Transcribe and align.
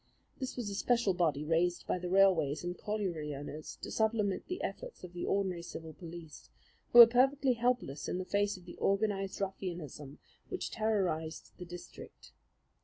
This 0.39 0.57
was 0.57 0.67
a 0.71 0.73
special 0.73 1.13
body 1.13 1.45
raised 1.45 1.85
by 1.85 1.99
the 1.99 2.09
railways 2.09 2.63
and 2.63 2.75
colliery 2.75 3.35
owners 3.35 3.75
to 3.83 3.91
supplement 3.91 4.47
the 4.47 4.63
efforts 4.63 5.03
of 5.03 5.13
the 5.13 5.27
ordinary 5.27 5.61
civil 5.61 5.93
police, 5.93 6.49
who 6.91 6.97
were 6.97 7.05
perfectly 7.05 7.53
helpless 7.53 8.07
in 8.09 8.17
the 8.17 8.25
face 8.25 8.57
of 8.57 8.65
the 8.65 8.77
organized 8.77 9.39
ruffianism 9.39 10.17
which 10.49 10.71
terrorized 10.71 11.51
the 11.59 11.65
district. 11.65 12.31